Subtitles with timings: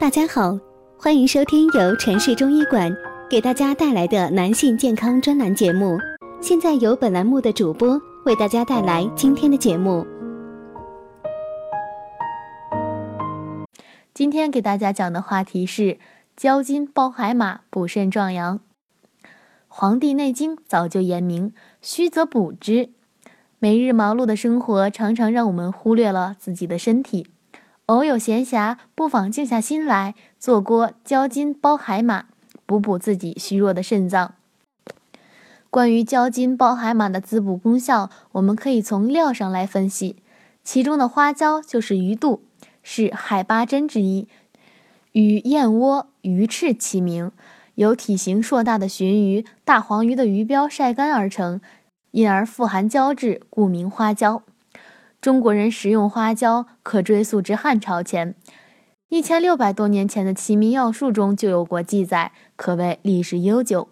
[0.00, 0.56] 大家好，
[0.96, 2.96] 欢迎收听由城市中医馆
[3.28, 5.98] 给大家带来的男性健康专栏节目。
[6.40, 10.06] 现在由本栏目的主播为大家带来今天的节目。
[14.14, 15.98] 今天给大家讲的话题是
[16.36, 18.60] 焦金包海马补肾壮阳。
[19.66, 21.52] 《黄帝内经》早就言明，
[21.82, 22.90] 虚则补之。
[23.58, 27.26] 每日忙碌的生活常常让我们忽略了自己的身体，
[27.88, 32.26] 偶有闲暇，不妨静下心来做锅焦金包海马，
[32.66, 34.34] 补补自己虚弱的肾脏。
[35.70, 40.16] 关于焦金包海马的滋补功效，我们可以从料上来分析，
[40.62, 42.42] 其中的花椒就是鱼肚。
[42.82, 44.28] 是海八珍之一，
[45.12, 47.32] 与燕窝、鱼翅齐名，
[47.76, 51.60] 由体型硕大的鲟鱼、大黄鱼的鱼标晒干而成，
[52.10, 54.42] 因而富含胶质，故名花椒。
[55.20, 58.36] 中国人食用花椒可追溯至汉朝前，
[59.08, 63.88] 一千六百多年前的《齐民要术》中就有过记载，可谓历史悠久。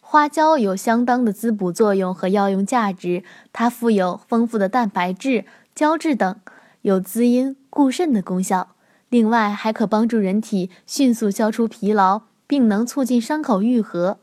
[0.00, 6.38] 花椒有相当的滋补作用和药用价值，它富有丰富的蛋白质、胶质等。
[6.82, 8.76] 有滋阴固肾的功效，
[9.08, 14.18] 另外还可帮助人体迅速消除疲劳，并能促进伤口愈合。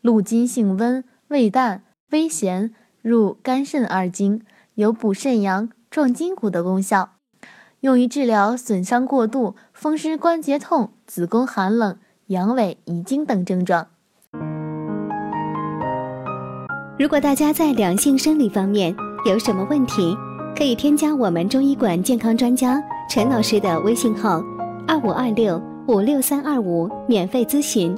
[0.00, 4.42] 鹿筋性温，味淡，微咸，入肝肾二经，
[4.74, 7.10] 有补肾阳、壮筋骨的功效，
[7.80, 13.88] 用于治疗损伤过度、风湿关节痛、子宫寒冷、阳痿遗精等症状。
[16.98, 18.94] 如果大家在两性生理方面
[19.26, 20.16] 有什么问题，
[20.56, 24.42] 可以添加我们中医馆健康专家陈老师的微信号：
[24.86, 27.96] 二五二六五六三二五，免费咨询。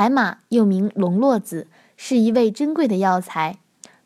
[0.00, 3.58] 海马又名龙络子，是一味珍贵的药材，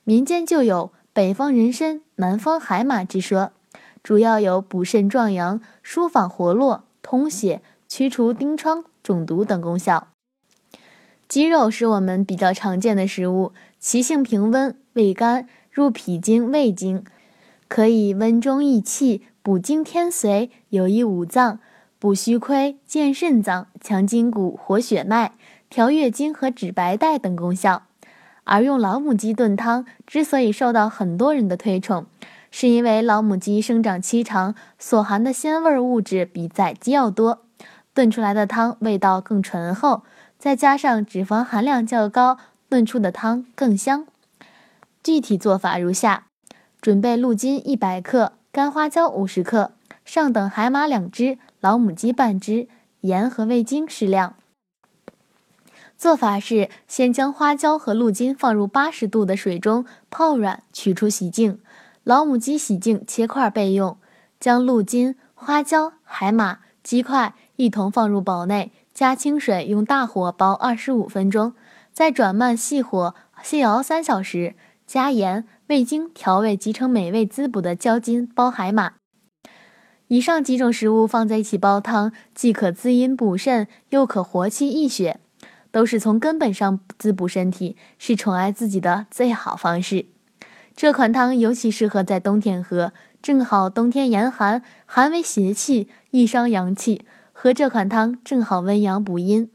[0.05, 3.53] 民间就有“北方人参，南方海马”之说，
[4.03, 10.09] 主要有补肾壮阳、舒缓活络、通血、驱除疔疮、肿毒等功效。
[11.29, 17.05] 鸡肉是我们比较常见的食物，其性平温，味甘，入脾经、胃经，
[17.69, 21.61] 可以温中益气、补精添髓，有益五脏，
[21.99, 25.35] 补虚亏、健肾脏、强筋骨、活血脉、
[25.73, 27.85] 调月经和止白带等功效。
[28.45, 32.05] 而用老母鸡炖汤之所以受到很多人的推崇，
[32.51, 37.47] 是因为老母鸡生长期长，所含的鲜味物质比仔鸡要多，
[37.95, 40.03] 炖出来的汤味道更醇厚。
[40.39, 42.37] 再加上脂肪含量较高，
[42.69, 44.07] 炖出的汤更香。
[45.03, 46.27] 具体做法如下：
[46.83, 49.73] 准备鹿筋一百克，干花椒五十克，
[50.05, 52.69] 上等海马两只，老母鸡半只，
[53.01, 54.35] 盐和味精适量。
[56.03, 61.59] 做法是：先将花椒和鹿筋放入八十度的水中泡软，取出洗净；
[62.03, 63.97] 老母鸡洗净切块备用。
[64.41, 68.73] 将鹿筋、花椒、海马、鸡块一同放入煲内。
[68.93, 71.55] 加清水，用大火煲二十五分钟，
[71.93, 73.15] 再转慢细火
[73.45, 78.95] 细熬三小时，加盐、味精调味，即成美味滋补的焦筋煲海马。
[80.09, 85.21] 以上几种食物放在一起煲汤，既可滋阴补肾，又可活气益血，
[85.73, 90.07] 都是从根本上滋补身体，是宠爱自己的最好方式。
[90.77, 97.05] 这款汤尤其适合在冬天喝，正好冬天严寒，寒为邪气，易伤阳气。
[97.33, 99.51] 喝这款汤正好温阳补阴。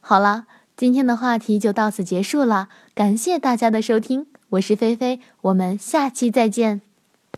[0.00, 6.87] 好了，今天的话题就到此结束了，感谢大家的收听，我是菲菲，我们下期再见。